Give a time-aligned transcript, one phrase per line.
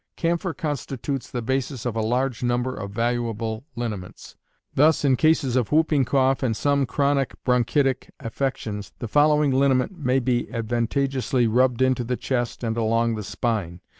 [0.15, 4.35] Camphor constitutes the basis of a large number of valuable liniments.
[4.73, 10.17] Thus, in cases of whooping cough and some chronic bronchitic affections, the following liniment may
[10.17, 13.79] be advantageously rubbed into the chest and along the spine.